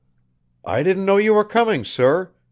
[0.65, 2.31] "I didn't know you were coming, sir.